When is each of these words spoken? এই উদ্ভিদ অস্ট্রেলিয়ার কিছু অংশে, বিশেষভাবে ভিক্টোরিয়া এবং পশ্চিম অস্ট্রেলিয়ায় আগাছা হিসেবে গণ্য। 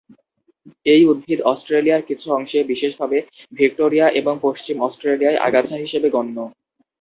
এই 0.85 1.01
উদ্ভিদ 1.05 1.39
অস্ট্রেলিয়ার 1.43 2.01
কিছু 2.01 2.27
অংশে, 2.33 2.59
বিশেষভাবে 2.63 3.17
ভিক্টোরিয়া 3.53 4.07
এবং 4.19 4.33
পশ্চিম 4.41 4.75
অস্ট্রেলিয়ায় 4.81 5.41
আগাছা 5.47 5.75
হিসেবে 5.75 6.07
গণ্য। 6.09 6.37